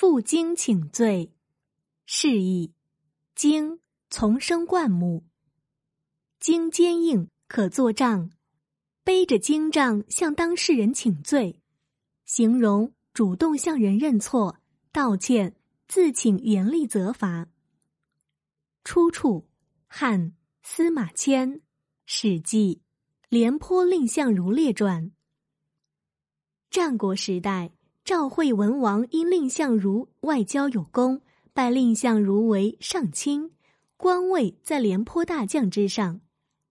[0.00, 1.32] 负荆请罪，
[2.06, 2.72] 示意。
[3.34, 5.24] 荆丛生灌木，
[6.38, 8.30] 荆坚硬可作杖，
[9.02, 11.60] 背着荆杖向当事人请罪，
[12.24, 14.60] 形容主动向人认错、
[14.92, 15.56] 道歉、
[15.88, 17.48] 自请严厉责罚。
[18.84, 19.48] 出处：
[19.88, 21.54] 汉司马迁
[22.06, 22.82] 《史记·
[23.28, 25.06] 廉颇蔺相如列传》。
[26.70, 27.72] 战国时代。
[28.08, 31.20] 赵惠文王因蔺相如外交有功，
[31.52, 33.50] 拜蔺相如为上卿，
[33.98, 36.22] 官位在廉颇大将之上。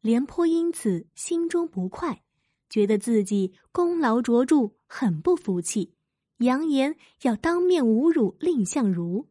[0.00, 2.22] 廉颇因此心中不快，
[2.70, 5.96] 觉得自己功劳卓著，很不服气，
[6.38, 9.26] 扬言要当面侮辱蔺相如。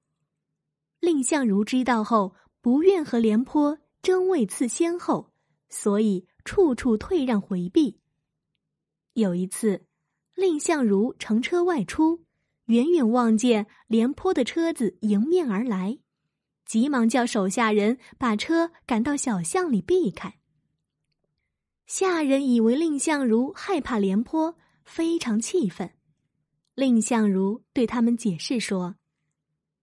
[1.00, 5.32] 蔺相如知道后，不愿和廉颇争位次先后，
[5.70, 8.02] 所以处处退让回避。
[9.14, 9.86] 有一次。
[10.36, 12.24] 蔺相如乘车外出，
[12.66, 16.00] 远远望见廉颇的车子迎面而来，
[16.66, 20.40] 急忙叫手下人把车赶到小巷里避开。
[21.86, 25.94] 下人以为蔺相如害怕廉颇，非常气愤。
[26.76, 28.96] 蔺相如对他们解释说：“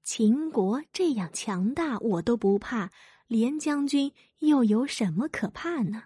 [0.02, 2.90] 秦国这样强大，我都不怕，
[3.28, 6.04] 廉将军又有什么可怕呢？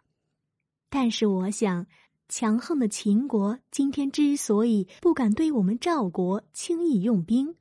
[0.91, 1.86] 但是我想。”
[2.27, 7.55] 强横的秦国今天之所以不敢对我们赵国轻易用兵，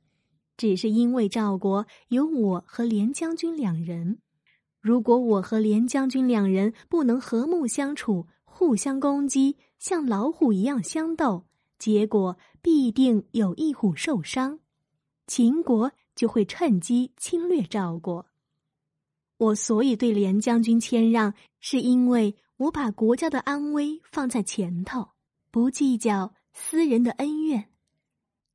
[0.56, 4.18] 只是因为赵国有我和廉将军两人。
[4.80, 11.44] 如果我和廉将军两人不能和睦相处，互相攻击，像老虎一样相斗，
[11.78, 14.60] 结果必定有一虎受伤，
[15.26, 18.26] 秦国就会趁机侵略赵国。
[19.36, 22.34] 我所以对廉将军谦让，是因为。
[22.64, 25.10] 我把国家的安危放在前头，
[25.50, 27.70] 不计较私人的恩怨。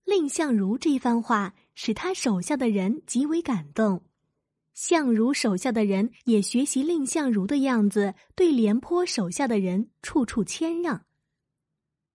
[0.06, 4.04] 蔺相如这番话使他手下的人极为感动，
[4.74, 11.06] 相如手下的人也学习蔺相如的样子，对廉颇手下的人处处谦让。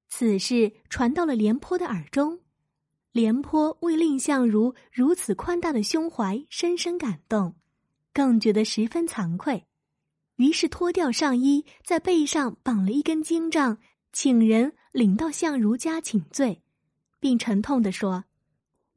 [0.09, 2.41] 此事传到了廉颇的耳中，
[3.12, 7.55] 廉颇为蔺相如如此宽大的胸怀深深感动，
[8.12, 9.65] 更觉得十分惭愧。
[10.37, 13.78] 于是脱掉上衣，在背上绑了一根荆杖，
[14.12, 16.62] 请人领到相如家请罪，
[17.21, 18.25] 并沉痛地说：“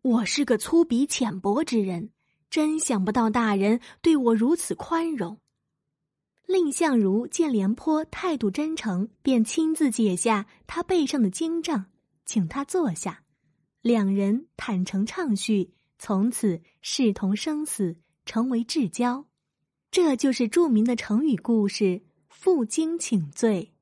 [0.02, 2.10] 我是个粗鄙浅薄之人，
[2.50, 5.40] 真想不到大人对我如此宽容。”
[6.48, 11.88] 蔺相如见廉颇态度真诚，便亲自解下他背上的荆杖，
[12.26, 13.22] 请他坐下，
[13.82, 19.26] 两人坦诚畅叙，从此视同生死，成为至交。
[19.90, 23.74] 这就是著名的成语故事“负荆请罪”。